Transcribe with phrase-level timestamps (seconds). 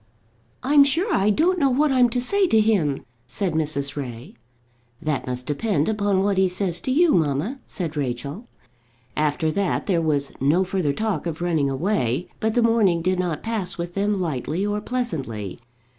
[0.63, 3.95] "I'm sure I don't know what I'm to say to him," said Mrs.
[3.95, 4.33] Ray.
[4.99, 8.47] "That must depend upon what he says to you, mamma," said Rachel.
[9.15, 13.43] After that there was no further talk of running away; but the morning did not
[13.43, 15.59] pass with them lightly or pleasantly.